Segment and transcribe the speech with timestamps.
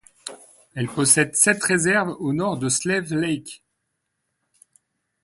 [0.73, 3.61] Elle possède sept réserves au nord de Slave Lake.